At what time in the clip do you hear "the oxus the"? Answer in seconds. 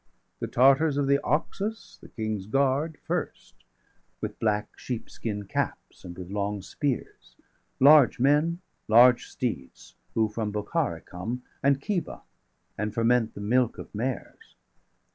1.05-2.09